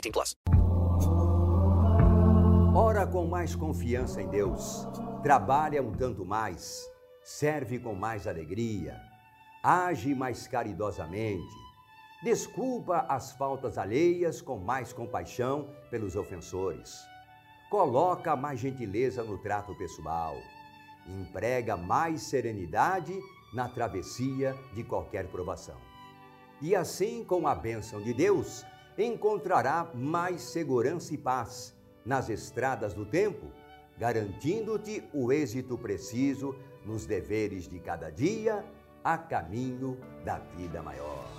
18 0.00 0.12
plus. 0.12 0.36
Ora 2.74 3.06
com 3.06 3.26
mais 3.26 3.54
confiança 3.54 4.22
em 4.22 4.28
Deus. 4.28 4.86
Trabalha 5.22 5.82
um 5.82 5.92
tanto 5.92 6.24
mais. 6.24 6.88
Serve 7.22 7.78
com 7.78 7.94
mais 7.94 8.26
alegria. 8.26 9.00
Age 9.62 10.14
mais 10.14 10.46
caridosamente. 10.46 11.54
Desculpa 12.22 13.06
as 13.08 13.32
faltas 13.32 13.78
alheias 13.78 14.40
com 14.40 14.58
mais 14.58 14.92
compaixão 14.92 15.68
pelos 15.90 16.16
ofensores 16.16 17.06
coloca 17.68 18.34
mais 18.34 18.60
gentileza 18.60 19.22
no 19.22 19.38
trato 19.38 19.74
pessoal, 19.74 20.36
emprega 21.06 21.76
mais 21.76 22.22
serenidade 22.22 23.18
na 23.52 23.68
travessia 23.68 24.54
de 24.74 24.82
qualquer 24.82 25.28
provação. 25.28 25.76
E 26.60 26.74
assim, 26.74 27.24
com 27.24 27.46
a 27.46 27.54
bênção 27.54 28.02
de 28.02 28.12
Deus, 28.12 28.64
encontrará 28.98 29.90
mais 29.94 30.42
segurança 30.42 31.14
e 31.14 31.18
paz 31.18 31.74
nas 32.04 32.28
estradas 32.28 32.94
do 32.94 33.06
tempo, 33.06 33.46
garantindo-te 33.96 35.04
o 35.12 35.32
êxito 35.32 35.78
preciso 35.78 36.54
nos 36.84 37.06
deveres 37.06 37.68
de 37.68 37.78
cada 37.78 38.10
dia 38.10 38.64
a 39.04 39.16
caminho 39.16 39.98
da 40.24 40.38
vida 40.38 40.82
maior. 40.82 41.37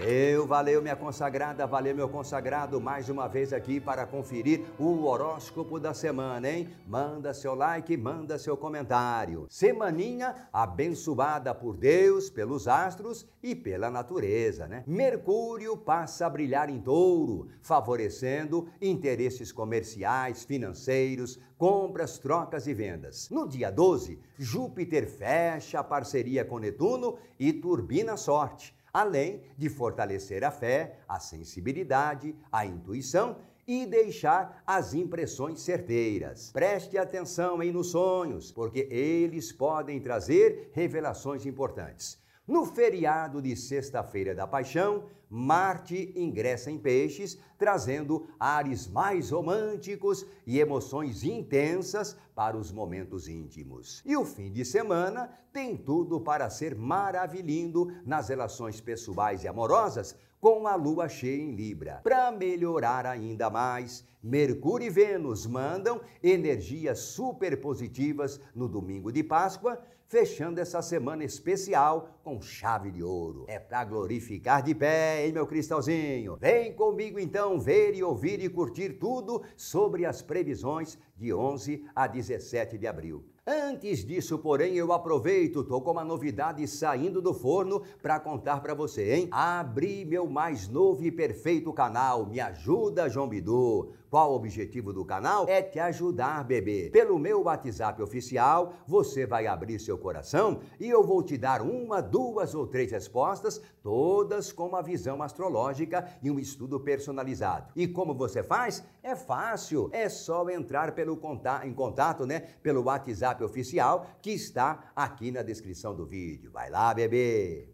Valeu, 0.00 0.46
valeu, 0.46 0.80
minha 0.80 0.96
consagrada, 0.96 1.66
valeu, 1.66 1.94
meu 1.94 2.08
consagrado, 2.08 2.80
mais 2.80 3.10
uma 3.10 3.28
vez 3.28 3.52
aqui 3.52 3.78
para 3.78 4.06
conferir 4.06 4.62
o 4.78 5.04
horóscopo 5.04 5.78
da 5.78 5.92
semana, 5.92 6.48
hein? 6.48 6.70
Manda 6.86 7.34
seu 7.34 7.54
like, 7.54 7.94
manda 7.98 8.38
seu 8.38 8.56
comentário. 8.56 9.46
Semaninha 9.50 10.48
abençoada 10.50 11.54
por 11.54 11.76
Deus, 11.76 12.30
pelos 12.30 12.66
astros 12.66 13.26
e 13.42 13.54
pela 13.54 13.90
natureza, 13.90 14.66
né? 14.66 14.84
Mercúrio 14.86 15.76
passa 15.76 16.24
a 16.24 16.30
brilhar 16.30 16.70
em 16.70 16.80
touro, 16.80 17.48
favorecendo 17.60 18.68
interesses 18.80 19.52
comerciais, 19.52 20.44
financeiros, 20.44 21.38
compras, 21.58 22.18
trocas 22.18 22.66
e 22.66 22.72
vendas. 22.72 23.28
No 23.28 23.46
dia 23.46 23.70
12, 23.70 24.18
Júpiter 24.38 25.06
fecha 25.06 25.80
a 25.80 25.84
parceria 25.84 26.42
com 26.42 26.58
Netuno 26.58 27.18
e 27.38 27.52
turbina 27.52 28.14
a 28.14 28.16
sorte 28.16 28.79
além 28.92 29.42
de 29.56 29.68
fortalecer 29.68 30.44
a 30.44 30.50
fé, 30.50 30.98
a 31.08 31.18
sensibilidade, 31.18 32.34
a 32.50 32.66
intuição 32.66 33.36
e 33.66 33.86
deixar 33.86 34.62
as 34.66 34.94
impressões 34.94 35.60
certeiras. 35.60 36.50
Preste 36.50 36.98
atenção 36.98 37.62
em 37.62 37.70
nos 37.70 37.92
sonhos, 37.92 38.50
porque 38.50 38.88
eles 38.90 39.52
podem 39.52 40.00
trazer 40.00 40.70
revelações 40.72 41.46
importantes. 41.46 42.18
No 42.46 42.66
feriado 42.66 43.40
de 43.40 43.54
Sexta-feira 43.54 44.34
da 44.34 44.44
Paixão, 44.44 45.04
Marte 45.30 46.12
ingressa 46.16 46.72
em 46.72 46.78
Peixes, 46.78 47.38
trazendo 47.56 48.26
ares 48.38 48.88
mais 48.88 49.30
românticos 49.30 50.26
e 50.44 50.58
emoções 50.58 51.22
intensas 51.22 52.16
para 52.34 52.56
os 52.56 52.72
momentos 52.72 53.28
íntimos. 53.28 54.02
E 54.04 54.16
o 54.16 54.24
fim 54.24 54.50
de 54.50 54.64
semana 54.64 55.30
tem 55.52 55.76
tudo 55.76 56.20
para 56.20 56.50
ser 56.50 56.74
maravilhindo 56.74 57.92
nas 58.04 58.28
relações 58.28 58.80
pessoais 58.80 59.44
e 59.44 59.48
amorosas, 59.48 60.16
com 60.40 60.66
a 60.66 60.74
lua 60.74 61.08
cheia 61.08 61.42
em 61.42 61.54
Libra. 61.54 62.00
Para 62.02 62.32
melhorar 62.32 63.06
ainda 63.06 63.50
mais, 63.50 64.04
Mercúrio 64.22 64.86
e 64.86 64.90
Vênus 64.90 65.46
mandam 65.46 66.00
energias 66.22 66.98
super 66.98 67.60
positivas 67.60 68.40
no 68.54 68.68
domingo 68.68 69.12
de 69.12 69.22
Páscoa 69.22 69.78
fechando 70.10 70.60
essa 70.60 70.82
semana 70.82 71.22
especial 71.22 72.18
com 72.24 72.42
chave 72.42 72.90
de 72.90 73.00
ouro. 73.00 73.44
É 73.46 73.60
para 73.60 73.84
glorificar 73.84 74.60
de 74.60 74.74
pé, 74.74 75.24
hein, 75.24 75.32
meu 75.32 75.46
cristalzinho? 75.46 76.36
Vem 76.36 76.72
comigo 76.72 77.20
então 77.20 77.60
ver 77.60 77.94
e 77.94 78.02
ouvir 78.02 78.42
e 78.42 78.48
curtir 78.48 78.94
tudo 78.94 79.40
sobre 79.56 80.04
as 80.04 80.20
previsões 80.20 80.98
de 81.16 81.32
11 81.32 81.86
a 81.94 82.08
17 82.08 82.76
de 82.76 82.88
abril. 82.88 83.24
Antes 83.46 84.04
disso, 84.04 84.36
porém, 84.40 84.74
eu 84.74 84.92
aproveito, 84.92 85.62
tô 85.62 85.80
com 85.80 85.92
uma 85.92 86.04
novidade 86.04 86.66
saindo 86.66 87.22
do 87.22 87.32
forno 87.32 87.80
para 88.02 88.18
contar 88.18 88.60
para 88.60 88.74
você, 88.74 89.14
hein? 89.14 89.28
Abri 89.30 90.04
meu 90.04 90.28
mais 90.28 90.68
novo 90.68 91.04
e 91.04 91.12
perfeito 91.12 91.72
canal, 91.72 92.26
Me 92.26 92.40
Ajuda 92.40 93.08
João 93.08 93.28
Bidu. 93.28 93.92
Qual 94.10 94.32
o 94.32 94.34
objetivo 94.34 94.92
do 94.92 95.04
canal? 95.04 95.46
É 95.48 95.62
te 95.62 95.78
ajudar, 95.78 96.42
bebê. 96.44 96.90
Pelo 96.92 97.16
meu 97.16 97.42
WhatsApp 97.44 98.02
oficial, 98.02 98.74
você 98.84 99.24
vai 99.24 99.46
abrir 99.46 99.78
seu 99.78 99.96
coração 99.96 100.60
e 100.80 100.90
eu 100.90 101.04
vou 101.04 101.22
te 101.22 101.38
dar 101.38 101.62
uma, 101.62 102.00
duas 102.00 102.52
ou 102.52 102.66
três 102.66 102.90
respostas, 102.90 103.62
todas 103.80 104.52
com 104.52 104.66
uma 104.66 104.82
visão 104.82 105.22
astrológica 105.22 106.08
e 106.20 106.28
um 106.28 106.40
estudo 106.40 106.80
personalizado. 106.80 107.72
E 107.76 107.86
como 107.86 108.12
você 108.12 108.42
faz? 108.42 108.82
É 109.00 109.14
fácil. 109.14 109.88
É 109.92 110.08
só 110.08 110.48
entrar 110.50 110.92
pelo 110.92 111.16
contato, 111.16 111.64
em 111.64 111.72
contato, 111.72 112.26
né, 112.26 112.40
pelo 112.62 112.82
WhatsApp 112.82 113.44
oficial 113.44 114.06
que 114.20 114.32
está 114.32 114.90
aqui 114.96 115.30
na 115.30 115.42
descrição 115.42 115.94
do 115.94 116.04
vídeo. 116.04 116.50
Vai 116.50 116.68
lá, 116.68 116.92
bebê. 116.92 117.68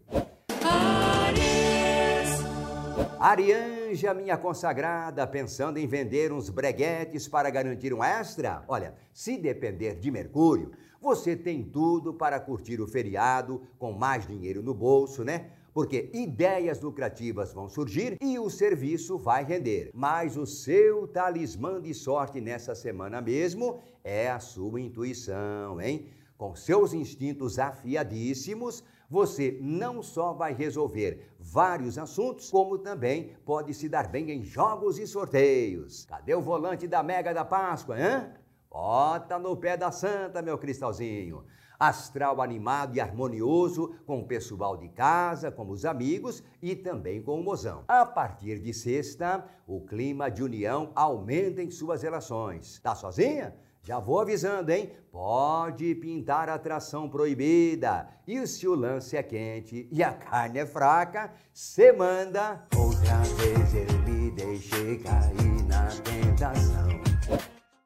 Arianja, 3.87 4.13
minha 4.13 4.37
consagrada, 4.37 5.25
pensando 5.25 5.77
em 5.77 5.87
vender 5.87 6.29
uns 6.33 6.49
breguetes 6.49 7.25
para 7.25 7.49
garantir 7.49 7.93
um 7.93 8.03
extra? 8.03 8.65
Olha, 8.67 8.93
se 9.13 9.37
depender 9.37 9.95
de 9.95 10.11
Mercúrio, 10.11 10.71
você 11.01 11.37
tem 11.37 11.63
tudo 11.63 12.13
para 12.13 12.37
curtir 12.37 12.81
o 12.81 12.87
feriado 12.87 13.61
com 13.79 13.93
mais 13.93 14.27
dinheiro 14.27 14.61
no 14.61 14.73
bolso, 14.73 15.23
né? 15.23 15.51
Porque 15.73 16.09
ideias 16.13 16.81
lucrativas 16.81 17.53
vão 17.53 17.69
surgir 17.69 18.17
e 18.19 18.37
o 18.37 18.49
serviço 18.49 19.17
vai 19.17 19.45
render. 19.45 19.89
Mas 19.93 20.35
o 20.35 20.45
seu 20.45 21.07
talismã 21.07 21.79
de 21.79 21.93
sorte 21.93 22.41
nessa 22.41 22.75
semana 22.75 23.21
mesmo 23.21 23.79
é 24.03 24.29
a 24.29 24.39
sua 24.39 24.81
intuição, 24.81 25.79
hein? 25.79 26.07
Com 26.37 26.55
seus 26.55 26.93
instintos 26.93 27.57
afiadíssimos, 27.57 28.83
você 29.09 29.57
não 29.59 30.03
só 30.03 30.33
vai 30.33 30.53
resolver 30.53 31.33
vários 31.39 31.97
assuntos, 31.97 32.51
como 32.51 32.77
também 32.77 33.35
pode 33.43 33.73
se 33.73 33.89
dar 33.89 34.07
bem 34.07 34.29
em 34.29 34.43
jogos 34.43 34.99
e 34.99 35.07
sorteios. 35.07 36.05
Cadê 36.05 36.35
o 36.35 36.41
volante 36.41 36.87
da 36.87 37.01
Mega 37.01 37.33
da 37.33 37.43
Páscoa, 37.43 37.97
hein? 37.99 38.29
Bota 38.69 39.39
no 39.39 39.57
pé 39.57 39.75
da 39.75 39.91
santa, 39.91 40.41
meu 40.41 40.57
cristalzinho. 40.59 41.43
Astral 41.79 42.41
animado 42.41 42.95
e 42.95 42.99
harmonioso 42.99 43.95
com 44.05 44.19
o 44.19 44.27
pessoal 44.27 44.77
de 44.77 44.89
casa, 44.89 45.51
com 45.51 45.67
os 45.69 45.85
amigos 45.85 46.43
e 46.61 46.75
também 46.75 47.21
com 47.21 47.39
o 47.39 47.43
mozão. 47.43 47.83
A 47.87 48.05
partir 48.05 48.59
de 48.59 48.73
sexta, 48.73 49.43
o 49.65 49.81
clima 49.81 50.29
de 50.29 50.43
união 50.43 50.91
aumenta 50.95 51.63
em 51.63 51.71
suas 51.71 52.03
relações. 52.03 52.79
Tá 52.79 52.93
sozinha? 52.93 53.55
Já 53.87 53.99
vou 53.99 54.19
avisando, 54.19 54.69
hein? 54.69 54.91
Pode 55.09 55.95
pintar 55.95 56.49
atração 56.49 57.07
proibida. 57.07 58.05
E 58.27 58.45
se 58.45 58.67
o 58.67 58.75
lance 58.75 59.15
é 59.15 59.23
quente 59.23 59.87
e 59.89 60.03
a 60.03 60.11
carne 60.11 60.59
é 60.59 60.65
fraca, 60.65 61.31
cê 61.53 61.93
manda. 61.93 62.67
Outra 62.75 63.15
vez 63.37 63.73
eu 63.73 63.99
me 63.99 64.29
deixei 64.31 64.97
cair 64.97 65.63
na 65.69 65.87
tentação. 66.03 67.01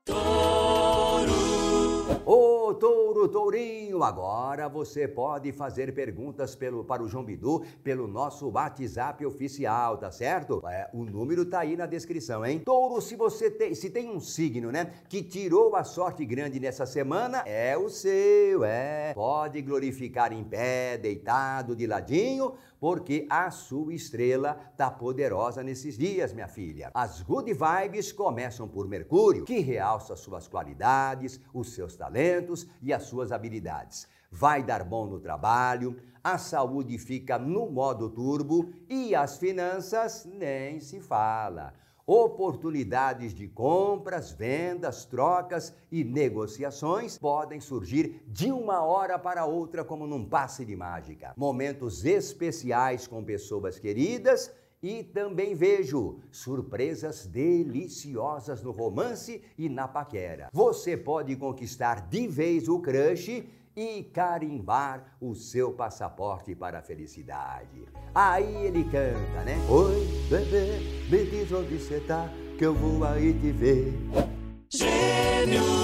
Touro! 0.04 1.11
Touro, 2.82 3.28
Tourinho, 3.28 4.02
agora 4.02 4.68
você 4.68 5.08
pode 5.08 5.52
fazer 5.52 5.94
perguntas 5.94 6.56
pelo, 6.56 6.84
para 6.84 7.04
o 7.04 7.08
João 7.08 7.24
Bidu 7.24 7.64
pelo 7.84 8.08
nosso 8.08 8.50
WhatsApp 8.50 9.24
oficial, 9.24 10.00
tá 10.00 10.10
certo? 10.10 10.64
É, 10.68 10.90
o 10.92 11.06
número 11.06 11.46
tá 11.46 11.60
aí 11.60 11.78
na 11.78 11.86
descrição, 11.86 12.44
hein? 12.44 12.58
Touro, 12.66 13.00
se 13.00 13.16
você 13.16 13.52
tem, 13.52 13.76
se 13.76 13.92
tem 13.92 14.10
um 14.10 14.20
signo, 14.20 14.72
né, 14.72 14.94
que 15.08 15.22
tirou 15.22 15.76
a 15.76 15.84
sorte 15.84 16.26
grande 16.26 16.60
nessa 16.60 16.88
semana, 16.88 17.44
é 17.46 17.78
o 17.78 17.88
seu, 17.88 18.64
é. 18.64 19.14
Pode 19.14 19.62
glorificar 19.62 20.34
em 20.34 20.44
pé, 20.44 20.98
deitado, 20.98 21.76
de 21.76 21.86
ladinho, 21.86 22.56
porque 22.82 23.28
a 23.30 23.52
sua 23.52 23.94
estrela 23.94 24.56
tá 24.76 24.90
poderosa 24.90 25.62
nesses 25.62 25.96
dias, 25.96 26.34
minha 26.34 26.48
filha. 26.48 26.90
As 26.96 27.22
good 27.22 27.54
vibes 27.54 28.12
começam 28.12 28.68
por 28.68 28.88
Mercúrio, 28.88 29.46
que 29.46 29.60
realça 29.60 30.16
suas 30.16 30.48
qualidades, 30.48 31.40
os 31.54 31.76
seus 31.76 31.96
talentos 31.96 32.66
e 32.82 32.92
as 32.92 33.04
suas 33.04 33.32
habilidades. 33.32 34.08
Vai 34.32 34.64
dar 34.64 34.84
bom 34.84 35.06
no 35.06 35.20
trabalho, 35.20 35.96
a 36.24 36.40
saúde 36.40 36.98
fica 36.98 37.38
no 37.38 37.70
modo 37.70 38.10
turbo 38.10 38.74
e 38.90 39.14
as 39.14 39.38
finanças 39.38 40.26
nem 40.26 40.80
se 40.80 41.00
fala. 41.00 41.74
Oportunidades 42.06 43.34
de 43.34 43.48
compras, 43.48 44.32
vendas, 44.32 45.06
trocas 45.06 45.74
e 45.92 46.04
negociações 46.04 47.18
podem 47.18 47.60
surgir 47.60 48.24
de 48.28 48.52
uma 48.52 48.82
hora 48.82 49.20
para 49.20 49.46
outra 49.46 49.84
como 49.84 50.08
num 50.08 50.26
passe 50.26 50.66
de 50.66 50.76
mágica. 50.76 51.34
Momentos 51.38 52.04
especiais 52.06 53.08
com 53.08 53.24
pessoas 53.24 53.78
queridas 53.80 54.52
e 54.82 55.04
também 55.04 55.54
vejo 55.54 56.18
surpresas 56.32 57.28
deliciosas 57.28 58.64
no 58.64 58.72
romance 58.72 59.42
e 59.58 59.70
na 59.70 59.88
paquera. 59.88 60.50
Você 60.52 60.98
pode 60.98 61.36
conquistar 61.36 62.08
de 62.10 62.28
vez 62.28 62.68
o 62.68 62.80
crush 62.80 63.48
e 63.76 64.04
carimbar 64.04 65.18
o 65.20 65.34
seu 65.34 65.72
passaporte 65.74 66.54
para 66.56 66.80
a 66.80 66.82
felicidade. 66.82 67.86
Aí 68.14 68.66
ele 68.66 68.84
canta, 68.84 69.44
né? 69.46 69.58
Oi, 69.70 70.08
bebê, 70.30 70.80
me 71.10 71.26
diz 71.26 71.52
onde 71.52 71.78
você 71.78 72.00
tá, 72.02 72.30
que 72.58 72.66
eu 72.66 72.74
vou 72.74 73.04
aí 73.06 73.34
te 73.34 73.52
ver. 73.52 73.94
Gêmeos. 74.70 75.81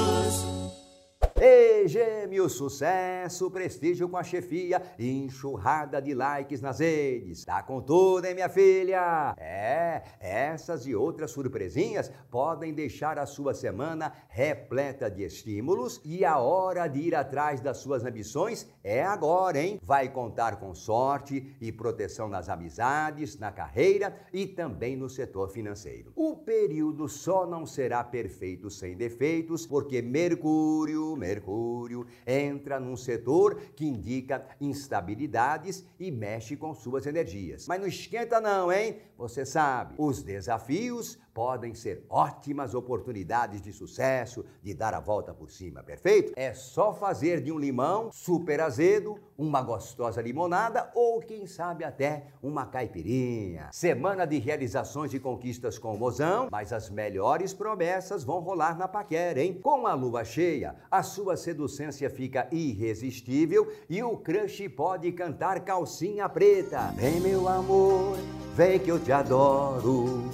Ei, 1.98 2.18
gêmeos, 2.28 2.54
sucesso, 2.54 3.50
prestígio 3.50 4.10
com 4.10 4.18
a 4.18 4.24
chefia, 4.24 4.82
enxurrada 5.00 6.02
de 6.02 6.14
likes 6.14 6.60
nas 6.60 6.80
redes. 6.80 7.46
Tá 7.46 7.64
com 7.64 7.80
tudo, 7.80 8.26
hein, 8.26 8.36
minha 8.36 8.50
filha? 8.50 9.34
É, 9.38 10.04
essas 10.20 10.86
e 10.86 10.94
outras 10.94 11.32
surpresinhas 11.32 12.12
podem 12.30 12.74
deixar 12.74 13.18
a 13.18 13.26
sua 13.26 13.54
semana 13.54 14.12
repleta 14.28 15.10
de 15.10 15.24
estímulos 15.24 16.02
e 16.04 16.26
a 16.26 16.38
hora 16.38 16.88
de 16.88 17.00
ir 17.00 17.16
atrás 17.16 17.62
das 17.62 17.78
suas 17.78 18.04
ambições 18.04 18.68
é 18.84 19.04
agora, 19.04 19.60
hein? 19.60 19.80
Vai 19.82 20.10
contar 20.10 20.58
com 20.58 20.76
sorte 20.76 21.56
e 21.62 21.72
proteção 21.72 22.28
nas 22.28 22.50
amizades, 22.50 23.40
na 23.40 23.52
carreira 23.52 24.18
e 24.34 24.46
também 24.46 24.98
no 24.98 25.10
setor 25.10 25.50
financeiro. 25.50 26.12
O 26.16 26.36
período 26.36 27.08
só 27.08 27.48
não 27.48 27.66
será 27.66 28.04
perfeito 28.04 28.70
sem 28.70 28.98
defeitos, 28.98 29.66
porque 29.66 30.02
Mercúrio, 30.02 31.16
Mercúrio 31.16 31.87
entra 32.26 32.80
num 32.80 32.96
setor 32.96 33.60
que 33.76 33.86
indica 33.86 34.46
instabilidades 34.60 35.86
e 36.00 36.12
mexe 36.12 36.56
com 36.56 36.74
suas 36.74 37.06
energias. 37.06 37.68
Mas 37.68 37.80
não 37.80 37.88
esquenta 37.88 38.42
não, 38.42 38.72
hein? 38.72 38.98
Você 39.18 39.46
sabe, 39.46 39.96
os 39.98 40.24
desafios 40.24 41.18
podem 41.38 41.76
ser 41.76 42.04
ótimas 42.10 42.74
oportunidades 42.74 43.62
de 43.62 43.72
sucesso, 43.72 44.44
de 44.64 44.74
dar 44.74 44.96
a 44.96 45.00
volta 45.00 45.36
por 45.36 45.52
cima, 45.52 45.84
perfeito? 45.84 46.34
É 46.36 46.52
só 46.52 46.92
fazer 46.92 47.42
de 47.42 47.52
um 47.52 47.60
limão 47.60 48.12
super 48.12 48.60
azedo 48.60 49.20
uma 49.38 49.62
gostosa 49.62 50.20
limonada 50.20 50.90
ou, 50.96 51.20
quem 51.20 51.46
sabe, 51.46 51.84
até 51.84 52.26
uma 52.42 52.66
caipirinha. 52.66 53.70
Semana 53.72 54.26
de 54.26 54.40
realizações 54.40 55.14
e 55.14 55.20
conquistas 55.20 55.78
com 55.78 55.94
o 55.94 56.00
mozão, 56.00 56.48
mas 56.52 56.74
as 56.74 56.90
melhores 56.90 57.54
promessas 57.54 58.24
vão 58.24 58.40
rolar 58.40 58.76
na 58.76 58.88
paquera, 58.88 59.40
hein? 59.40 59.60
Com 59.62 59.86
a 59.86 59.94
lua 59.94 60.26
cheia, 60.26 60.76
a 60.90 61.04
sua 61.04 61.38
seducência 61.38 62.10
fica 62.10 62.48
irresistível 62.52 63.72
e 63.88 64.02
o 64.02 64.18
crush 64.18 64.68
pode 64.70 65.12
cantar 65.12 65.60
calcinha 65.60 66.28
preta. 66.28 66.92
Vem, 66.96 67.20
meu 67.20 67.48
amor, 67.48 68.18
vem 68.56 68.80
que 68.80 68.90
eu 68.90 69.00
te 69.00 69.12
adoro. 69.12 70.32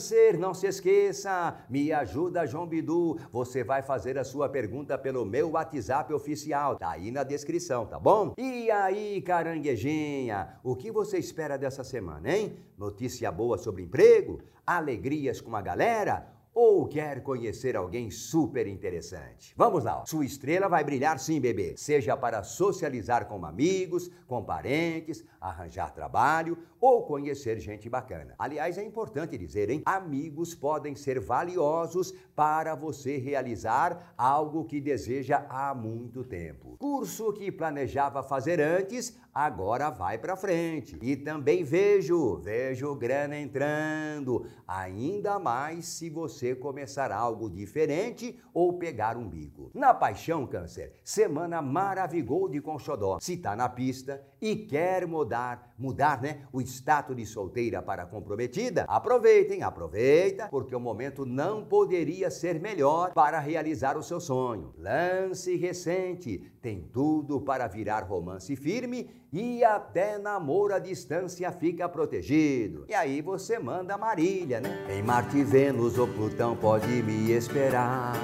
Câncer, 0.00 0.38
não 0.38 0.54
se 0.54 0.66
esqueça, 0.66 1.58
me 1.68 1.92
ajuda 1.92 2.46
João 2.46 2.66
Bidu. 2.66 3.18
Você 3.30 3.62
vai 3.62 3.82
fazer 3.82 4.16
a 4.16 4.24
sua 4.24 4.48
pergunta 4.48 4.96
pelo 4.96 5.26
meu 5.26 5.50
WhatsApp 5.50 6.10
oficial, 6.14 6.76
tá 6.76 6.92
aí 6.92 7.10
na 7.10 7.22
descrição, 7.22 7.84
tá 7.84 7.98
bom? 7.98 8.32
E 8.38 8.70
aí, 8.70 9.20
caranguejinha, 9.20 10.58
o 10.64 10.74
que 10.74 10.90
você 10.90 11.18
espera 11.18 11.58
dessa 11.58 11.84
semana, 11.84 12.34
hein? 12.34 12.56
Notícia 12.78 13.30
boa 13.30 13.58
sobre 13.58 13.82
emprego? 13.82 14.40
Alegrias 14.66 15.38
com 15.38 15.54
a 15.54 15.60
galera? 15.60 16.39
Ou 16.54 16.86
quer 16.86 17.22
conhecer 17.22 17.76
alguém 17.76 18.10
super 18.10 18.66
interessante? 18.66 19.54
Vamos 19.56 19.84
lá, 19.84 20.04
sua 20.06 20.24
estrela 20.24 20.68
vai 20.68 20.84
brilhar 20.84 21.18
sim, 21.18 21.40
bebê. 21.40 21.74
Seja 21.76 22.16
para 22.16 22.42
socializar 22.42 23.26
com 23.26 23.44
amigos, 23.44 24.10
com 24.26 24.42
parentes, 24.42 25.24
arranjar 25.40 25.92
trabalho 25.92 26.58
ou 26.80 27.04
conhecer 27.04 27.58
gente 27.60 27.88
bacana. 27.88 28.34
Aliás, 28.38 28.78
é 28.78 28.84
importante 28.84 29.36
dizer, 29.36 29.70
hein? 29.70 29.82
Amigos 29.84 30.54
podem 30.54 30.94
ser 30.94 31.20
valiosos 31.20 32.12
para 32.34 32.74
você 32.74 33.16
realizar 33.18 34.14
algo 34.16 34.64
que 34.64 34.80
deseja 34.80 35.46
há 35.48 35.74
muito 35.74 36.24
tempo. 36.24 36.76
Curso 36.78 37.32
que 37.32 37.52
planejava 37.52 38.22
fazer 38.22 38.60
antes, 38.60 39.18
agora 39.34 39.90
vai 39.90 40.18
para 40.18 40.36
frente. 40.36 40.98
E 41.00 41.16
também 41.16 41.64
vejo, 41.64 42.36
vejo 42.38 42.94
grana 42.94 43.38
entrando, 43.38 44.46
ainda 44.66 45.38
mais 45.38 45.86
se 45.86 46.10
você 46.10 46.54
começar 46.54 47.12
algo 47.12 47.48
diferente 47.48 48.38
ou 48.52 48.78
pegar 48.78 49.16
um 49.16 49.28
bico. 49.28 49.70
Na 49.74 49.94
paixão, 49.94 50.46
câncer, 50.46 50.94
semana 51.04 51.62
maravilhou 51.62 52.48
de 52.48 52.60
Conchodó. 52.60 53.18
Se 53.20 53.36
tá 53.36 53.56
na 53.56 53.68
pista 53.68 54.22
e 54.40 54.56
quer 54.56 55.06
mudar, 55.06 55.74
mudar, 55.78 56.20
né, 56.20 56.42
o 56.52 56.60
status 56.60 57.16
de 57.16 57.26
solteira 57.26 57.82
para 57.82 58.06
comprometida, 58.06 58.84
aproveitem, 58.88 59.62
aproveita, 59.62 60.48
porque 60.48 60.74
o 60.74 60.80
momento 60.80 61.26
não 61.26 61.64
poderia 61.64 62.30
ser 62.30 62.60
melhor 62.60 63.12
para 63.12 63.38
realizar 63.38 63.96
o 63.96 64.02
seu 64.02 64.20
sonho. 64.20 64.74
Lance 64.78 65.56
recente, 65.56 66.38
tem 66.60 66.80
tudo 66.92 67.40
para 67.40 67.66
virar 67.66 68.04
romance 68.04 68.54
firme 68.56 69.10
e 69.32 69.62
até 69.62 70.18
namoro 70.18 70.74
à 70.74 70.78
distância 70.78 71.50
fica 71.52 71.88
protegido. 71.88 72.84
E 72.88 72.94
aí 72.94 73.20
você 73.20 73.58
manda 73.58 73.96
Marília, 73.96 74.60
né? 74.60 74.86
Em 74.90 75.02
Marte, 75.02 75.42
Vênus 75.44 75.98
ou 75.98 76.08
Plutão 76.08 76.56
pode 76.56 77.02
me 77.02 77.30
esperar. 77.30 78.14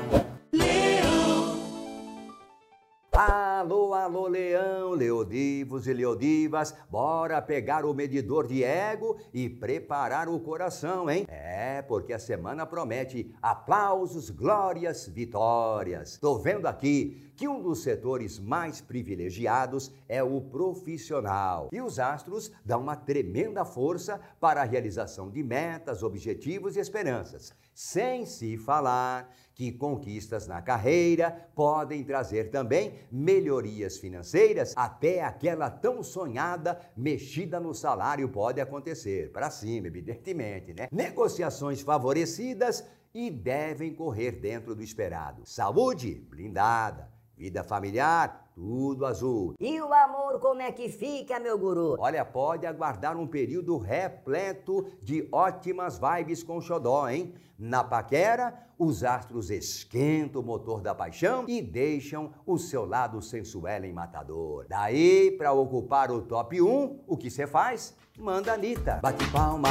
Alô, 3.57 3.95
alô, 3.95 4.29
leão, 4.29 4.91
leodivos 4.91 5.87
e 5.87 5.93
leodivas, 5.95 6.75
bora 6.91 7.41
pegar 7.41 7.87
o 7.87 7.95
medidor 7.95 8.47
de 8.47 8.63
ego 8.63 9.17
e 9.33 9.49
preparar 9.49 10.29
o 10.29 10.39
coração, 10.39 11.09
hein? 11.09 11.25
É, 11.27 11.81
porque 11.81 12.13
a 12.13 12.19
semana 12.19 12.67
promete 12.67 13.35
aplausos, 13.41 14.29
glórias, 14.29 15.09
vitórias. 15.09 16.19
Tô 16.19 16.37
vendo 16.37 16.67
aqui 16.67 17.33
que 17.35 17.49
um 17.49 17.63
dos 17.63 17.83
setores 17.83 18.39
mais 18.39 18.83
privilegiados 18.83 19.91
é 20.07 20.23
o 20.23 20.39
profissional. 20.39 21.71
E 21.73 21.81
os 21.81 21.99
astros 21.99 22.53
dão 22.63 22.83
uma 22.83 22.95
tremenda 22.95 23.65
força 23.65 24.21
para 24.39 24.61
a 24.61 24.67
realização 24.67 25.31
de 25.31 25.43
metas, 25.43 26.03
objetivos 26.03 26.77
e 26.77 26.81
esperanças. 26.81 27.55
Sem 27.77 28.25
se 28.25 28.57
falar 28.57 29.31
que 29.55 29.71
conquistas 29.71 30.47
na 30.47 30.63
carreira 30.63 31.51
podem 31.55 32.03
trazer 32.03 32.51
também 32.51 32.95
melhorias 33.13 33.99
financeiras, 33.99 34.73
até 34.75 35.23
aquela 35.23 35.69
tão 35.69 36.03
sonhada 36.03 36.81
mexida 36.97 37.61
no 37.61 37.75
salário 37.75 38.31
pode 38.31 38.63
acontecer. 38.63 39.31
Para 39.31 39.51
cima, 39.51 39.89
evidentemente, 39.89 40.73
né? 40.73 40.89
Negociações 40.91 41.83
favorecidas 41.83 42.83
e 43.13 43.31
devem 43.31 43.93
correr 43.93 44.33
dentro 44.41 44.75
do 44.75 44.83
esperado. 44.83 45.43
Saúde 45.45 46.15
blindada 46.15 47.15
Vida 47.37 47.63
familiar, 47.63 48.46
tudo 48.57 49.05
azul. 49.05 49.55
E 49.61 49.79
o 49.83 49.93
amor, 49.93 50.41
como 50.41 50.63
é 50.63 50.73
que 50.73 50.89
fica, 50.89 51.39
meu 51.39 51.59
guru? 51.59 51.95
Olha, 51.99 52.25
pode 52.25 52.67
aguardar 52.67 53.15
um 53.15 53.27
período 53.27 53.77
repleto 53.77 54.87
de 55.03 55.29
ótimas 55.31 56.01
vibes 56.01 56.43
com 56.43 56.59
xodó, 56.59 57.07
hein? 57.07 57.35
Na 57.59 57.85
paquera, 57.85 58.55
os 58.79 59.05
astros 59.05 59.51
esquentam 59.51 60.41
o 60.41 60.45
motor 60.45 60.81
da 60.81 60.95
paixão 60.95 61.45
e 61.47 61.61
deixam 61.61 62.33
o 62.47 62.59
seu 62.59 62.87
lado 62.87 63.21
sensual 63.21 63.85
e 63.85 63.93
matador. 63.93 64.65
Daí, 64.69 65.31
para 65.33 65.53
ocupar 65.53 66.11
o 66.11 66.23
top 66.23 66.61
1, 66.61 67.01
o 67.07 67.17
que 67.17 67.31
você 67.31 67.47
faz? 67.47 67.95
Manda 68.19 68.53
a 68.53 68.55
Anitta. 68.55 69.01
Bate 69.03 69.31
palma, 69.31 69.69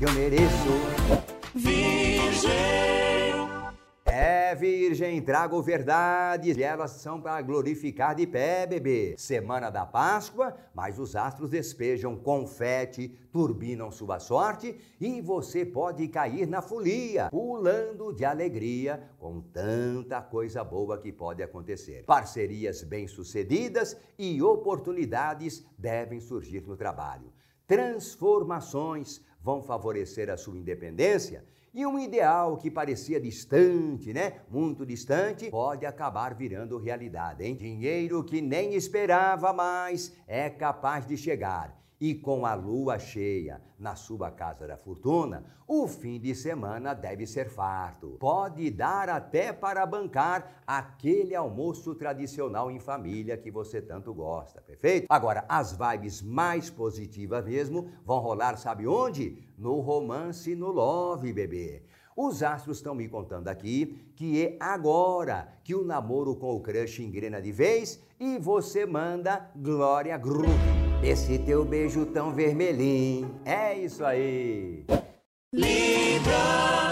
eu 0.00 0.12
mereço. 0.12 0.68
Virgem. 1.54 3.05
É, 4.18 4.54
Virgem, 4.54 5.20
trago 5.20 5.60
verdades 5.60 6.56
e 6.56 6.62
elas 6.62 6.92
são 6.92 7.20
para 7.20 7.42
glorificar 7.42 8.14
de 8.14 8.26
pé, 8.26 8.66
bebê. 8.66 9.14
Semana 9.18 9.68
da 9.68 9.84
Páscoa, 9.84 10.56
mas 10.74 10.98
os 10.98 11.14
astros 11.14 11.50
despejam 11.50 12.16
confete, 12.16 13.08
turbinam 13.30 13.90
sua 13.90 14.18
sorte 14.18 14.80
e 14.98 15.20
você 15.20 15.66
pode 15.66 16.08
cair 16.08 16.46
na 16.46 16.62
folia, 16.62 17.28
pulando 17.30 18.10
de 18.10 18.24
alegria 18.24 19.06
com 19.18 19.42
tanta 19.42 20.22
coisa 20.22 20.64
boa 20.64 20.96
que 20.96 21.12
pode 21.12 21.42
acontecer. 21.42 22.02
Parcerias 22.06 22.82
bem-sucedidas 22.82 23.98
e 24.18 24.40
oportunidades 24.40 25.62
devem 25.76 26.20
surgir 26.20 26.62
no 26.66 26.74
trabalho. 26.74 27.30
Transformações 27.66 29.20
vão 29.42 29.60
favorecer 29.60 30.30
a 30.30 30.38
sua 30.38 30.56
independência 30.56 31.44
e 31.76 31.84
um 31.84 31.98
ideal 31.98 32.56
que 32.56 32.70
parecia 32.70 33.20
distante, 33.20 34.10
né? 34.10 34.40
Muito 34.50 34.86
distante, 34.86 35.50
pode 35.50 35.84
acabar 35.84 36.34
virando 36.34 36.78
realidade, 36.78 37.44
hein? 37.44 37.54
Dinheiro 37.54 38.24
que 38.24 38.40
nem 38.40 38.74
esperava 38.74 39.52
mais 39.52 40.16
é 40.26 40.48
capaz 40.48 41.06
de 41.06 41.18
chegar. 41.18 41.75
E 41.98 42.14
com 42.14 42.44
a 42.44 42.54
lua 42.54 42.98
cheia 42.98 43.62
na 43.78 43.94
sua 43.94 44.30
casa 44.30 44.66
da 44.66 44.76
fortuna, 44.76 45.44
o 45.66 45.88
fim 45.88 46.20
de 46.20 46.34
semana 46.34 46.92
deve 46.92 47.26
ser 47.26 47.48
farto. 47.48 48.16
Pode 48.20 48.70
dar 48.70 49.08
até 49.08 49.50
para 49.50 49.86
bancar 49.86 50.62
aquele 50.66 51.34
almoço 51.34 51.94
tradicional 51.94 52.70
em 52.70 52.78
família 52.78 53.38
que 53.38 53.50
você 53.50 53.80
tanto 53.80 54.12
gosta, 54.12 54.60
perfeito? 54.60 55.06
Agora, 55.08 55.46
as 55.48 55.72
vibes 55.72 56.20
mais 56.20 56.68
positivas 56.68 57.44
mesmo 57.44 57.90
vão 58.04 58.18
rolar, 58.18 58.58
sabe 58.58 58.86
onde? 58.86 59.42
No 59.56 59.80
romance 59.80 60.54
no 60.54 60.70
love, 60.70 61.32
bebê. 61.32 61.82
Os 62.14 62.42
astros 62.42 62.78
estão 62.78 62.94
me 62.94 63.08
contando 63.08 63.48
aqui 63.48 64.12
que 64.16 64.42
é 64.42 64.56
agora 64.60 65.48
que 65.64 65.74
o 65.74 65.84
namoro 65.84 66.36
com 66.36 66.54
o 66.54 66.60
crush 66.60 67.02
engrena 67.02 67.40
de 67.40 67.52
vez 67.52 68.02
e 68.18 68.38
você 68.38 68.84
manda 68.86 69.50
Glória 69.54 70.16
Groove. 70.16 70.75
Esse 71.02 71.38
teu 71.38 71.64
beijo 71.64 72.06
tão 72.06 72.32
vermelhinho. 72.32 73.40
É 73.44 73.74
isso 73.74 74.04
aí. 74.04 74.84
Libra. 75.52 76.85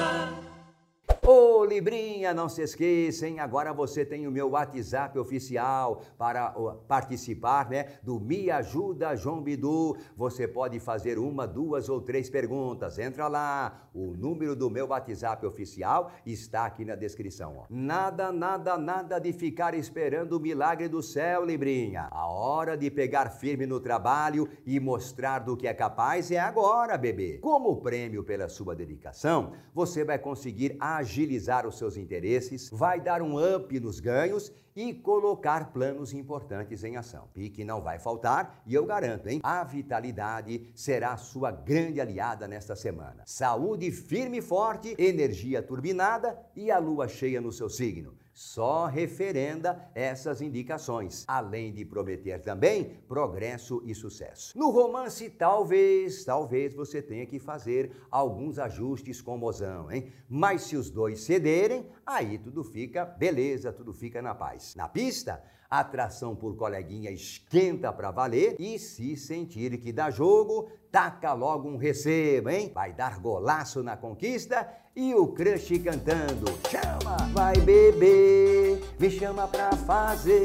Librinha, 1.64 2.33
não 2.33 2.49
se 2.49 2.62
esqueçam, 2.62 3.38
agora 3.38 3.73
você 3.73 4.04
tem 4.04 4.26
o 4.26 4.30
meu 4.30 4.50
WhatsApp 4.50 5.18
oficial 5.18 6.02
para 6.16 6.50
participar 6.87 7.68
né, 7.68 7.99
do 8.02 8.21
Me 8.21 8.50
Ajuda 8.50 9.16
João 9.16 9.42
Bidu. 9.42 9.97
Você 10.16 10.47
pode 10.47 10.78
fazer 10.78 11.18
uma, 11.18 11.47
duas 11.47 11.88
ou 11.88 12.00
três 12.00 12.30
perguntas. 12.30 12.99
Entra 12.99 13.28
lá, 13.28 13.88
o 13.92 14.14
número 14.16 14.54
do 14.54 14.71
meu 14.71 14.87
WhatsApp 14.88 15.44
oficial 15.44 16.11
está 16.25 16.66
aqui 16.66 16.85
na 16.85 16.94
descrição. 16.94 17.56
Ó. 17.59 17.64
Nada, 17.68 18.30
nada, 18.30 18.78
nada 18.78 19.18
de 19.18 19.33
ficar 19.33 19.75
esperando 19.75 20.35
o 20.35 20.40
milagre 20.40 20.88
do 20.88 21.02
céu, 21.02 21.44
Librinha. 21.44 22.09
A 22.11 22.26
hora 22.26 22.76
de 22.76 22.90
pegar 22.90 23.30
firme 23.30 23.66
no 23.66 23.80
trabalho 23.80 24.49
e 24.64 24.78
mostrar 24.78 25.40
do 25.40 25.56
que 25.56 25.66
é 25.66 25.75
capaz 25.75 26.30
é 26.30 26.38
agora, 26.38 26.97
bebê. 26.97 27.38
Como 27.38 27.80
prêmio 27.80 28.23
pela 28.23 28.49
sua 28.49 28.75
dedicação, 28.75 29.52
você 29.75 30.04
vai 30.04 30.18
conseguir 30.18 30.76
agir 30.78 31.30
os 31.66 31.78
seus 31.78 31.97
interesses, 31.97 32.68
vai 32.71 33.00
dar 33.00 33.23
um 33.23 33.37
up 33.56 33.78
nos 33.80 34.00
ganhos 34.00 34.52
e 34.76 34.92
colocar 34.92 35.73
planos 35.73 36.12
importantes 36.12 36.83
em 36.83 36.97
ação. 36.97 37.28
Pique 37.33 37.64
não 37.64 37.80
vai 37.80 37.99
faltar 37.99 38.62
e 38.66 38.75
eu 38.75 38.85
garanto, 38.85 39.28
hein? 39.28 39.40
A 39.42 39.62
vitalidade 39.62 40.68
será 40.75 41.16
sua 41.16 41.50
grande 41.50 42.00
aliada 42.00 42.49
nesta 42.49 42.75
semana. 42.75 43.23
Saúde 43.25 43.90
firme 43.90 44.38
e 44.38 44.42
forte, 44.42 44.94
energia 44.99 45.62
turbinada 45.62 46.38
e 46.56 46.71
a 46.71 46.78
lua 46.78 47.06
cheia 47.06 47.40
no 47.40 47.52
seu 47.52 47.68
signo 47.68 48.16
só 48.34 48.86
referenda 48.86 49.90
essas 49.94 50.42
indicações, 50.42 51.24
além 51.28 51.72
de 51.72 51.84
prometer 51.84 52.42
também 52.42 52.98
progresso 53.06 53.80
e 53.86 53.94
sucesso. 53.94 54.58
No 54.58 54.70
romance, 54.70 55.30
talvez, 55.30 56.24
talvez 56.24 56.74
você 56.74 57.00
tenha 57.00 57.24
que 57.24 57.38
fazer 57.38 57.92
alguns 58.10 58.58
ajustes 58.58 59.22
com 59.22 59.36
o 59.36 59.38
mozão, 59.38 59.90
hein? 59.90 60.12
Mas 60.28 60.62
se 60.62 60.76
os 60.76 60.90
dois 60.90 61.20
cederem, 61.20 61.88
aí 62.04 62.36
tudo 62.36 62.64
fica 62.64 63.04
beleza, 63.04 63.72
tudo 63.72 63.92
fica 63.92 64.20
na 64.20 64.34
paz. 64.34 64.74
Na 64.74 64.88
pista, 64.88 65.40
a 65.71 65.80
atração 65.80 66.35
por 66.37 66.56
coleguinha 66.56 67.11
esquenta 67.11 67.92
para 67.92 68.11
valer 68.11 68.56
e 68.59 68.78
se 68.78 69.16
sentir 69.16 69.78
que 69.78 69.92
dá 69.92 70.11
jogo, 70.11 70.68
taca 70.90 71.33
logo 71.33 71.68
um 71.68 71.76
recebo, 71.76 72.50
hein? 72.50 72.71
Vai 72.75 72.92
dar 72.92 73.18
golaço 73.18 73.83
na 73.83 73.97
conquista 73.97 74.68
e 74.94 75.14
o 75.14 75.28
crush 75.28 75.78
cantando. 75.80 76.47
Chama, 76.71 77.16
vai 77.33 77.54
beber, 77.56 78.80
me 78.99 79.11
chama 79.11 79.49
pra 79.49 79.73
fazer. 79.73 80.42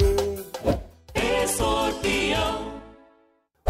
Escorpião. 1.14 2.80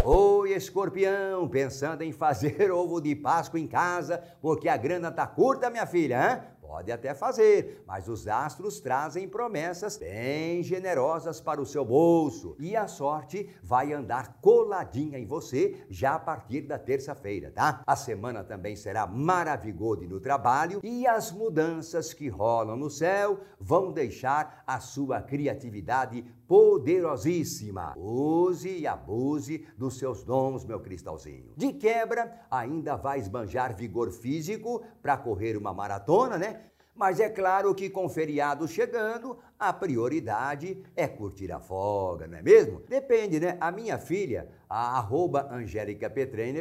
Oi, 0.03 0.53
escorpião, 0.53 1.47
pensando 1.47 2.01
em 2.01 2.11
fazer 2.11 2.71
ovo 2.73 2.99
de 2.99 3.15
Páscoa 3.15 3.59
em 3.59 3.67
casa, 3.67 4.17
porque 4.41 4.67
a 4.67 4.75
grana 4.75 5.11
tá 5.11 5.27
curta, 5.27 5.69
minha 5.69 5.85
filha, 5.85 6.15
hein? 6.15 6.41
Pode 6.71 6.89
até 6.89 7.13
fazer, 7.13 7.83
mas 7.85 8.07
os 8.07 8.29
astros 8.29 8.79
trazem 8.79 9.27
promessas 9.27 9.97
bem 9.97 10.63
generosas 10.63 11.41
para 11.41 11.61
o 11.61 11.65
seu 11.65 11.83
bolso 11.83 12.55
e 12.57 12.77
a 12.77 12.87
sorte 12.87 13.49
vai 13.61 13.91
andar 13.91 14.39
coladinha 14.39 15.19
em 15.19 15.25
você 15.25 15.85
já 15.89 16.15
a 16.15 16.19
partir 16.19 16.61
da 16.61 16.79
terça-feira, 16.79 17.51
tá? 17.51 17.83
A 17.85 17.97
semana 17.97 18.41
também 18.41 18.77
será 18.77 19.05
maravilhosa 19.05 19.71
no 20.07 20.21
trabalho 20.21 20.79
e 20.81 21.05
as 21.05 21.31
mudanças 21.31 22.13
que 22.13 22.29
rolam 22.29 22.77
no 22.77 22.89
céu 22.89 23.39
vão 23.59 23.91
deixar 23.91 24.63
a 24.65 24.79
sua 24.79 25.21
criatividade 25.21 26.23
poderosíssima. 26.47 27.93
Use 27.97 28.69
e 28.69 28.85
abuse 28.85 29.65
dos 29.77 29.97
seus 29.97 30.23
dons, 30.23 30.65
meu 30.65 30.79
cristalzinho. 30.79 31.53
De 31.55 31.71
quebra, 31.73 32.45
ainda 32.51 32.95
vai 32.95 33.19
esbanjar 33.19 33.75
vigor 33.75 34.11
físico 34.11 34.83
para 35.01 35.17
correr 35.17 35.55
uma 35.55 35.73
maratona, 35.73 36.37
né? 36.37 36.60
Mas 36.93 37.19
é 37.19 37.29
claro 37.29 37.73
que 37.73 37.89
com 37.89 38.07
feriado 38.09 38.67
chegando, 38.67 39.39
a 39.57 39.71
prioridade 39.71 40.83
é 40.95 41.07
curtir 41.07 41.51
a 41.51 41.59
folga, 41.59 42.27
não 42.27 42.37
é 42.37 42.41
mesmo? 42.41 42.81
Depende, 42.87 43.39
né? 43.39 43.57
A 43.61 43.71
minha 43.71 43.97
filha, 43.97 44.49
a 44.69 44.97
arroba 44.97 45.47
Angélica 45.51 46.09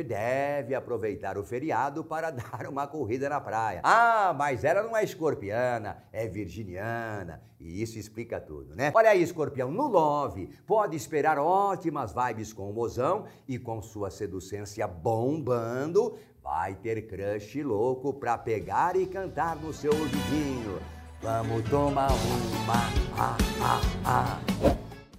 deve 0.06 0.74
aproveitar 0.74 1.36
o 1.36 1.44
feriado 1.44 2.04
para 2.04 2.30
dar 2.30 2.66
uma 2.68 2.86
corrida 2.86 3.28
na 3.28 3.40
praia. 3.40 3.80
Ah, 3.82 4.34
mas 4.36 4.64
ela 4.64 4.82
não 4.82 4.96
é 4.96 5.02
escorpiana, 5.02 6.04
é 6.12 6.26
virginiana. 6.28 7.42
E 7.58 7.82
isso 7.82 7.98
explica 7.98 8.40
tudo, 8.40 8.74
né? 8.74 8.90
Olha 8.94 9.10
aí, 9.10 9.22
escorpião, 9.22 9.70
no 9.70 9.86
Love, 9.86 10.48
pode 10.66 10.96
esperar 10.96 11.38
ótimas 11.38 12.12
vibes 12.12 12.54
com 12.54 12.70
o 12.70 12.72
mozão 12.72 13.26
e 13.46 13.58
com 13.58 13.82
sua 13.82 14.10
seducência 14.10 14.86
bombando, 14.88 16.16
Vai 16.50 16.74
ter 16.74 17.02
crush 17.02 17.62
louco 17.62 18.12
pra 18.12 18.36
pegar 18.36 18.96
e 18.96 19.06
cantar 19.06 19.54
no 19.54 19.72
seu 19.72 19.92
ouvidinho. 19.92 20.80
Vamos 21.22 21.62
tomar 21.70 22.10
uma, 22.10 22.74
ah, 23.16 23.38
ah, 23.62 23.80
ah. 24.04 24.40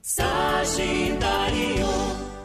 Sagitário. 0.01 1.87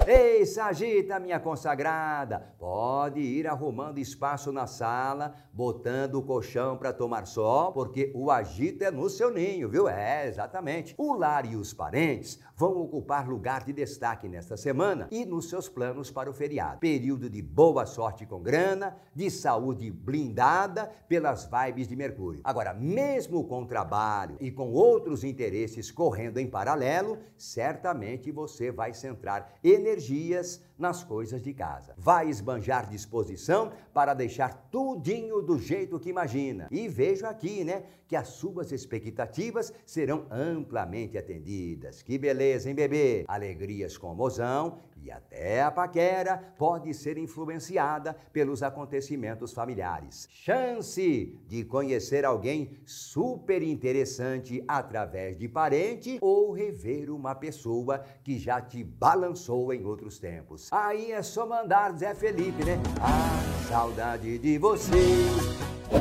Ei, 0.08 0.46
Sagita, 0.46 1.18
minha 1.18 1.40
consagrada, 1.40 2.54
pode 2.60 3.18
ir 3.18 3.48
arrumando 3.48 3.98
espaço 3.98 4.52
na 4.52 4.64
sala, 4.64 5.34
botando 5.52 6.14
o 6.14 6.22
colchão 6.22 6.76
para 6.76 6.92
tomar 6.92 7.26
sol, 7.26 7.72
porque 7.72 8.12
o 8.14 8.30
agito 8.30 8.84
é 8.84 8.90
no 8.92 9.10
seu 9.10 9.32
ninho, 9.32 9.68
viu? 9.68 9.88
É, 9.88 10.28
exatamente. 10.28 10.94
O 10.96 11.12
lar 11.12 11.44
e 11.44 11.56
os 11.56 11.75
parentes 11.75 12.38
vão 12.54 12.80
ocupar 12.80 13.28
lugar 13.28 13.64
de 13.64 13.72
destaque 13.72 14.28
nesta 14.28 14.56
semana 14.56 15.08
e 15.10 15.25
nos 15.25 15.48
seus 15.48 15.68
planos 15.68 16.08
para 16.08 16.30
o 16.30 16.32
feriado. 16.32 16.78
Período 16.78 17.28
de 17.28 17.42
boa 17.42 17.84
sorte 17.84 18.25
com 18.25 18.40
grana, 18.40 18.96
de 19.12 19.28
saúde 19.28 19.90
blindada 19.90 20.88
pelas 21.08 21.50
vibes 21.50 21.88
de 21.88 21.96
Mercúrio. 21.96 22.42
Agora, 22.44 22.72
mesmo 22.72 23.42
com 23.42 23.66
trabalho 23.66 24.36
e 24.38 24.52
com 24.52 24.70
outros 24.70 25.25
interesses 25.25 25.90
correndo 25.90 26.38
em 26.38 26.46
paralelo, 26.46 27.18
certamente 27.36 28.30
você 28.30 28.70
vai 28.70 28.94
centrar 28.94 29.52
energia 29.64 29.95
energias 29.96 30.60
nas 30.78 31.02
coisas 31.02 31.42
de 31.42 31.54
casa. 31.54 31.94
Vai 31.96 32.28
esbanjar 32.28 32.88
disposição 32.88 33.72
para 33.94 34.12
deixar 34.12 34.68
tudinho 34.70 35.40
do 35.40 35.58
jeito 35.58 35.98
que 35.98 36.10
imagina. 36.10 36.68
E 36.70 36.86
vejo 36.86 37.26
aqui, 37.26 37.64
né, 37.64 37.84
que 38.06 38.14
as 38.14 38.28
suas 38.28 38.70
expectativas 38.72 39.72
serão 39.86 40.26
amplamente 40.30 41.16
atendidas. 41.16 42.02
Que 42.02 42.18
beleza, 42.18 42.68
hein, 42.68 42.74
bebê? 42.74 43.24
Alegrias 43.26 43.96
com 43.96 44.14
mozão 44.14 44.78
e 45.06 45.10
até 45.10 45.62
a 45.62 45.70
paquera 45.70 46.36
pode 46.58 46.92
ser 46.92 47.16
influenciada 47.16 48.14
pelos 48.32 48.62
acontecimentos 48.62 49.52
familiares. 49.52 50.26
Chance 50.30 51.38
de 51.46 51.64
conhecer 51.64 52.25
alguém 52.25 52.76
super 52.84 53.62
interessante 53.62 54.64
através 54.66 55.38
de 55.38 55.48
parente 55.48 56.18
ou 56.20 56.50
rever 56.52 57.10
uma 57.10 57.34
pessoa 57.34 58.04
que 58.25 58.36
já 58.36 58.60
te 58.60 58.82
balançou 58.82 59.72
em 59.72 59.84
outros 59.84 60.18
tempos. 60.18 60.72
Aí 60.72 61.12
é 61.12 61.22
só 61.22 61.46
mandar 61.46 61.96
Zé 61.96 62.12
Felipe, 62.14 62.64
né? 62.64 62.78
A 63.00 63.68
saudade 63.68 64.38
de 64.38 64.58
você. 64.58 64.96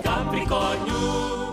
Capricórnio. 0.03 1.44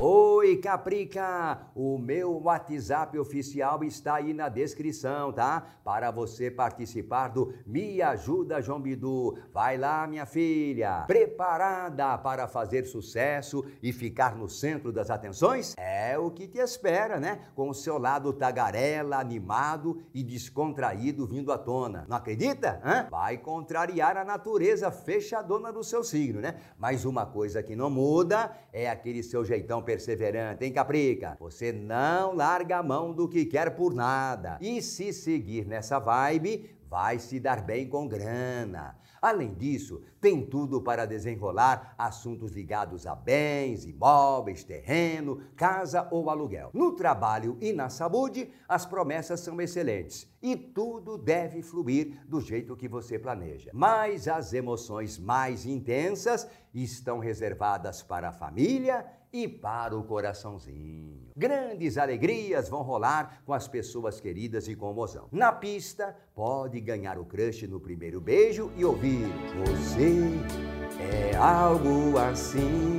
Oi, 0.00 0.58
Caprica! 0.58 1.58
O 1.74 1.98
meu 1.98 2.40
WhatsApp 2.44 3.18
oficial 3.18 3.82
está 3.82 4.14
aí 4.14 4.32
na 4.32 4.48
descrição, 4.48 5.32
tá? 5.32 5.60
Para 5.82 6.12
você 6.12 6.52
participar 6.52 7.28
do 7.28 7.52
Me 7.66 8.00
Ajuda 8.00 8.62
João 8.62 8.80
Bidu. 8.80 9.36
Vai 9.52 9.76
lá, 9.76 10.06
minha 10.06 10.24
filha. 10.24 11.02
Preparada 11.08 12.16
para 12.16 12.46
fazer 12.46 12.84
sucesso 12.84 13.64
e 13.82 13.92
ficar 13.92 14.36
no 14.36 14.48
centro 14.48 14.92
das 14.92 15.10
atenções? 15.10 15.74
É 15.76 16.16
o 16.16 16.30
que 16.30 16.46
te 16.46 16.58
espera, 16.58 17.18
né? 17.18 17.40
Com 17.56 17.68
o 17.68 17.74
seu 17.74 17.98
lado 17.98 18.32
tagarela, 18.32 19.18
animado 19.18 20.00
e 20.14 20.22
descontraído 20.22 21.26
vindo 21.26 21.50
à 21.50 21.58
tona. 21.58 22.06
Não 22.08 22.16
acredita? 22.16 22.80
Hã? 22.84 23.08
Vai 23.10 23.36
contrariar 23.36 24.16
a 24.16 24.24
natureza 24.24 24.92
fechadona 24.92 25.72
do 25.72 25.82
seu 25.82 26.04
signo, 26.04 26.40
né? 26.40 26.54
Mas 26.78 27.04
uma 27.04 27.26
coisa 27.26 27.64
que 27.64 27.74
não 27.74 27.90
muda 27.90 28.56
é 28.72 28.88
aquele 28.88 29.24
seu 29.24 29.44
jeitão 29.44 29.87
perseverante, 29.88 30.66
hein, 30.66 30.72
Caprica? 30.72 31.34
Você 31.40 31.72
não 31.72 32.34
larga 32.34 32.76
a 32.76 32.82
mão 32.82 33.10
do 33.10 33.26
que 33.26 33.46
quer 33.46 33.74
por 33.74 33.94
nada. 33.94 34.58
E 34.60 34.82
se 34.82 35.14
seguir 35.14 35.66
nessa 35.66 35.98
vibe, 35.98 36.76
vai 36.90 37.18
se 37.18 37.40
dar 37.40 37.62
bem 37.62 37.88
com 37.88 38.06
grana. 38.06 38.98
Além 39.20 39.54
disso, 39.54 40.02
tem 40.20 40.44
tudo 40.44 40.82
para 40.82 41.06
desenrolar 41.06 41.94
assuntos 41.96 42.52
ligados 42.52 43.06
a 43.06 43.14
bens, 43.14 43.84
imóveis, 43.84 44.62
terreno, 44.62 45.40
casa 45.56 46.06
ou 46.10 46.28
aluguel. 46.28 46.70
No 46.74 46.92
trabalho 46.92 47.56
e 47.60 47.72
na 47.72 47.88
saúde, 47.88 48.50
as 48.68 48.84
promessas 48.84 49.40
são 49.40 49.58
excelentes 49.60 50.30
e 50.40 50.54
tudo 50.54 51.18
deve 51.18 51.62
fluir 51.62 52.20
do 52.26 52.40
jeito 52.40 52.76
que 52.76 52.86
você 52.86 53.18
planeja. 53.18 53.70
Mas 53.72 54.28
as 54.28 54.52
emoções 54.52 55.18
mais 55.18 55.66
intensas 55.66 56.46
estão 56.72 57.18
reservadas 57.18 58.02
para 58.02 58.28
a 58.28 58.32
família 58.32 59.04
e 59.32 59.46
para 59.46 59.96
o 59.96 60.04
coraçãozinho. 60.04 61.28
Grandes 61.36 61.96
alegrias 61.96 62.68
vão 62.68 62.82
rolar 62.82 63.42
com 63.44 63.52
as 63.52 63.68
pessoas 63.68 64.20
queridas 64.20 64.66
e 64.68 64.74
com 64.74 64.90
o 64.90 64.94
mozão. 64.94 65.28
Na 65.30 65.52
pista, 65.52 66.16
pode 66.34 66.80
ganhar 66.80 67.18
o 67.18 67.24
crush 67.24 67.66
no 67.66 67.78
primeiro 67.78 68.20
beijo 68.20 68.72
e 68.76 68.84
ouvir 68.84 69.26
Você 69.54 70.48
é 71.32 71.36
algo 71.36 72.18
assim. 72.18 72.98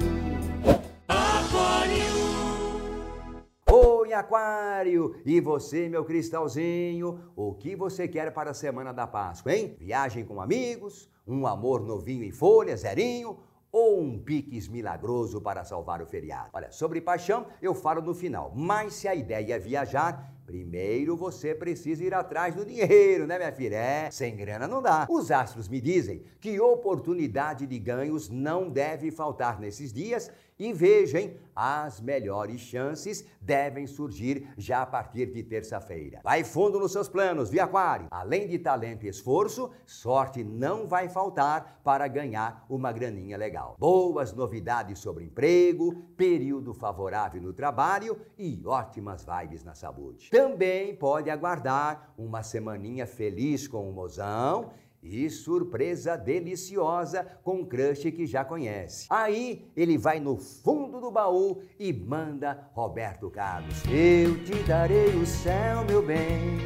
Oi, 3.71 4.13
Aquário! 4.13 5.15
E 5.25 5.39
você, 5.39 5.87
meu 5.89 6.03
cristalzinho, 6.03 7.19
o 7.35 7.53
que 7.53 7.75
você 7.75 8.07
quer 8.07 8.33
para 8.33 8.51
a 8.51 8.53
semana 8.53 8.91
da 8.91 9.05
Páscoa, 9.05 9.53
hein? 9.53 9.75
Viagem 9.77 10.25
com 10.25 10.41
amigos, 10.41 11.07
um 11.27 11.45
amor 11.45 11.81
novinho 11.81 12.23
em 12.23 12.31
folha, 12.31 12.75
zerinho 12.75 13.37
ou 13.71 14.01
um 14.01 14.17
piques 14.17 14.67
milagroso 14.67 15.41
para 15.41 15.63
salvar 15.63 16.01
o 16.01 16.05
feriado? 16.05 16.49
Olha, 16.53 16.71
sobre 16.71 17.01
paixão 17.01 17.45
eu 17.61 17.73
falo 17.73 18.01
no 18.01 18.13
final, 18.13 18.51
mas 18.55 18.93
se 18.93 19.07
a 19.07 19.15
ideia 19.15 19.55
é 19.55 19.59
viajar, 19.59 20.35
Primeiro 20.49 21.15
você 21.15 21.53
precisa 21.53 22.03
ir 22.03 22.11
atrás 22.11 22.55
do 22.55 22.65
dinheiro, 22.65 23.27
né, 23.27 23.37
minha 23.37 23.51
filha? 23.51 23.75
É, 23.75 24.09
sem 24.09 24.35
grana 24.35 24.67
não 24.67 24.81
dá. 24.81 25.05
Os 25.07 25.29
astros 25.29 25.67
me 25.67 25.79
dizem 25.79 26.23
que 26.39 26.59
oportunidade 26.59 27.67
de 27.67 27.77
ganhos 27.77 28.29
não 28.29 28.67
deve 28.67 29.11
faltar 29.11 29.59
nesses 29.59 29.93
dias 29.93 30.31
e 30.59 30.73
vejam, 30.73 31.31
as 31.55 32.01
melhores 32.01 32.59
chances 32.59 33.25
devem 33.41 33.87
surgir 33.87 34.47
já 34.57 34.81
a 34.81 34.85
partir 34.85 35.27
de 35.27 35.41
terça-feira. 35.41 36.19
Vai 36.23 36.43
fundo 36.43 36.79
nos 36.79 36.91
seus 36.91 37.07
planos, 37.07 37.49
via 37.49 37.63
Aquário. 37.63 38.07
Além 38.11 38.47
de 38.47 38.59
talento 38.59 39.05
e 39.05 39.09
esforço, 39.09 39.71
sorte 39.85 40.43
não 40.43 40.85
vai 40.87 41.07
faltar 41.07 41.79
para 41.83 42.07
ganhar 42.07 42.65
uma 42.69 42.91
graninha 42.91 43.37
legal. 43.37 43.75
Boas 43.79 44.33
novidades 44.33 44.99
sobre 44.99 45.23
emprego, 45.23 46.03
período 46.15 46.73
favorável 46.73 47.41
no 47.41 47.53
trabalho 47.53 48.19
e 48.37 48.61
ótimas 48.65 49.25
vibes 49.25 49.63
na 49.63 49.73
saúde. 49.73 50.29
Também 50.29 50.95
pode 50.95 51.29
aguardar 51.29 52.13
uma 52.17 52.43
semaninha 52.43 53.07
feliz 53.07 53.67
com 53.67 53.89
o 53.89 53.93
mozão 53.93 54.71
e 55.01 55.29
surpresa 55.29 56.17
deliciosa 56.17 57.25
com 57.43 57.61
um 57.61 57.65
crush 57.65 58.11
que 58.11 58.25
já 58.25 58.43
conhece. 58.43 59.07
Aí 59.09 59.65
ele 59.75 59.97
vai 59.97 60.19
no 60.19 60.37
fundo 60.37 60.99
do 60.99 61.11
baú 61.11 61.61
e 61.79 61.93
manda 61.93 62.69
Roberto 62.73 63.29
Carlos. 63.29 63.83
Eu 63.85 64.43
te 64.43 64.55
darei 64.63 65.15
o 65.15 65.25
céu, 65.25 65.85
meu 65.85 66.01
bem. 66.05 66.59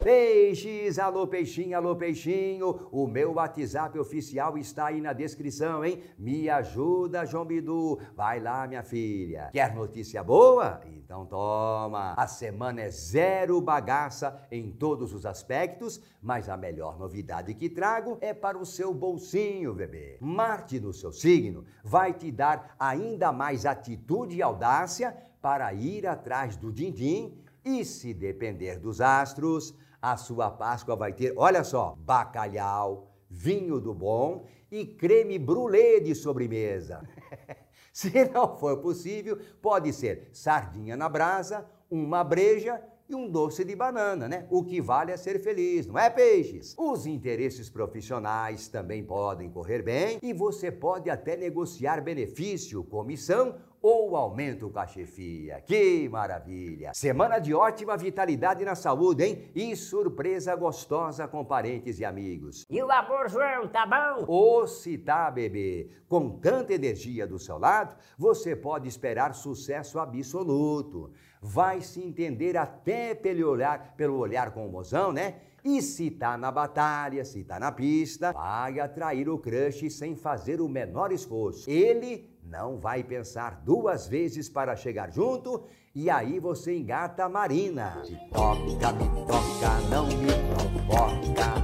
Peixes, 0.00 0.96
alô 0.96 1.26
peixinho, 1.26 1.76
alô 1.76 1.96
peixinho, 1.96 2.88
o 2.92 3.06
meu 3.08 3.32
WhatsApp 3.32 3.98
oficial 3.98 4.56
está 4.56 4.86
aí 4.86 5.00
na 5.00 5.12
descrição, 5.12 5.84
hein? 5.84 6.00
Me 6.16 6.48
ajuda, 6.48 7.26
João 7.26 7.44
Bidu. 7.44 7.98
Vai 8.14 8.38
lá, 8.38 8.64
minha 8.68 8.84
filha. 8.84 9.50
Quer 9.52 9.74
notícia 9.74 10.22
boa? 10.22 10.80
Então 10.86 11.26
toma. 11.26 12.14
A 12.16 12.28
semana 12.28 12.82
é 12.82 12.88
zero 12.88 13.60
bagaça 13.60 14.40
em 14.52 14.70
todos 14.70 15.12
os 15.12 15.26
aspectos, 15.26 16.00
mas 16.22 16.48
a 16.48 16.56
melhor 16.56 16.96
novidade 16.96 17.52
que 17.54 17.68
trago 17.68 18.18
é 18.20 18.32
para 18.32 18.56
o 18.56 18.64
seu 18.64 18.94
bolsinho, 18.94 19.74
bebê. 19.74 20.16
Marte 20.20 20.78
no 20.78 20.92
seu 20.92 21.12
signo 21.12 21.64
vai 21.82 22.12
te 22.12 22.30
dar 22.30 22.76
ainda 22.78 23.32
mais 23.32 23.66
atitude 23.66 24.36
e 24.36 24.42
audácia 24.42 25.16
para 25.42 25.74
ir 25.74 26.06
atrás 26.06 26.56
do 26.56 26.72
din-din 26.72 27.36
e 27.64 27.84
se 27.84 28.14
depender 28.14 28.78
dos 28.78 29.00
astros, 29.00 29.74
a 30.00 30.16
sua 30.16 30.50
Páscoa 30.50 30.96
vai 30.96 31.12
ter, 31.12 31.34
olha 31.36 31.64
só, 31.64 31.96
bacalhau, 31.98 33.10
vinho 33.28 33.80
do 33.80 33.92
bom 33.92 34.46
e 34.70 34.84
creme 34.86 35.38
brulee 35.38 36.00
de 36.00 36.14
sobremesa. 36.14 37.02
Se 37.92 38.30
não 38.32 38.56
for 38.56 38.78
possível, 38.78 39.38
pode 39.60 39.92
ser 39.92 40.28
sardinha 40.32 40.96
na 40.96 41.08
brasa, 41.08 41.66
uma 41.90 42.22
breja 42.22 42.80
e 43.08 43.14
um 43.14 43.28
doce 43.28 43.64
de 43.64 43.74
banana, 43.74 44.28
né? 44.28 44.46
O 44.50 44.62
que 44.62 44.80
vale 44.80 45.10
é 45.10 45.16
ser 45.16 45.42
feliz, 45.42 45.86
não 45.86 45.98
é, 45.98 46.10
peixes? 46.10 46.74
Os 46.78 47.06
interesses 47.06 47.70
profissionais 47.70 48.68
também 48.68 49.02
podem 49.02 49.50
correr 49.50 49.82
bem 49.82 50.18
e 50.22 50.32
você 50.32 50.70
pode 50.70 51.08
até 51.08 51.36
negociar 51.36 52.02
benefício, 52.02 52.84
comissão 52.84 53.56
ou 53.82 54.16
aumento 54.16 54.70
com 54.70 54.78
a 54.78 54.86
chefia. 54.86 55.60
Que 55.60 56.08
maravilha! 56.08 56.92
Semana 56.94 57.38
de 57.38 57.54
ótima 57.54 57.96
vitalidade 57.96 58.64
na 58.64 58.74
saúde, 58.74 59.24
hein? 59.24 59.50
E 59.54 59.74
surpresa 59.76 60.54
gostosa 60.54 61.26
com 61.28 61.44
parentes 61.44 61.98
e 61.98 62.04
amigos. 62.04 62.64
E 62.68 62.82
o 62.82 62.90
amor, 62.90 63.28
João, 63.28 63.68
tá 63.68 63.86
bom? 63.86 64.24
Ou 64.26 64.66
se 64.66 64.98
tá, 64.98 65.30
bebê, 65.30 65.90
com 66.08 66.30
tanta 66.38 66.74
energia 66.74 67.26
do 67.26 67.38
seu 67.38 67.58
lado, 67.58 67.96
você 68.16 68.56
pode 68.56 68.88
esperar 68.88 69.34
sucesso 69.34 69.98
absoluto. 69.98 71.12
Vai 71.40 71.80
se 71.80 72.02
entender 72.02 72.56
até 72.56 73.14
pelo 73.14 73.48
olhar, 73.48 73.94
pelo 73.96 74.18
olhar 74.18 74.52
com 74.52 74.66
o 74.66 74.72
mozão, 74.72 75.12
né? 75.12 75.36
E 75.64 75.82
se 75.82 76.10
tá 76.10 76.36
na 76.36 76.50
batalha, 76.50 77.24
se 77.24 77.42
tá 77.44 77.58
na 77.58 77.72
pista, 77.72 78.32
vai 78.32 78.78
atrair 78.78 79.28
o 79.28 79.38
crush 79.38 79.90
sem 79.90 80.14
fazer 80.14 80.60
o 80.60 80.68
menor 80.68 81.12
esforço. 81.12 81.68
Ele 81.68 82.30
não 82.48 82.78
vai 82.78 83.04
pensar 83.04 83.60
duas 83.64 84.08
vezes 84.08 84.48
para 84.48 84.74
chegar 84.74 85.12
junto 85.12 85.64
e 85.94 86.08
aí 86.08 86.38
você 86.40 86.76
engata 86.76 87.24
a 87.24 87.28
Marina. 87.28 88.02
Me 88.08 88.16
toca, 88.30 88.92
me 88.92 89.26
toca, 89.26 89.80
não 89.90 90.06
me 90.06 90.32
provoca. 90.54 91.58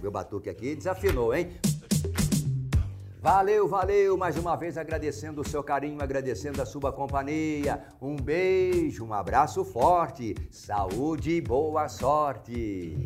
Meu 0.00 0.10
batuque 0.10 0.48
aqui 0.48 0.76
desafinou, 0.76 1.34
hein? 1.34 1.50
Valeu, 3.20 3.66
valeu, 3.66 4.16
mais 4.16 4.38
uma 4.38 4.56
vez 4.56 4.78
agradecendo 4.78 5.40
o 5.40 5.48
seu 5.48 5.62
carinho, 5.62 6.00
agradecendo 6.00 6.62
a 6.62 6.66
sua 6.66 6.92
companhia. 6.92 7.84
Um 8.00 8.14
beijo, 8.14 9.04
um 9.04 9.12
abraço 9.12 9.64
forte, 9.64 10.36
saúde 10.52 11.32
e 11.32 11.40
boa 11.40 11.88
sorte. 11.88 12.96